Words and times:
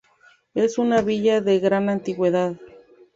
Es 0.55 0.79
una 0.79 1.03
villa 1.03 1.41
de 1.41 1.59
gran 1.59 1.87
antigüedad. 1.87 2.55